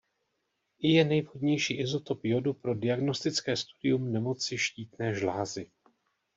[0.79, 5.71] I je nejvhodnější izotop jodu pro diagnostické studium nemocí štítné žlázy.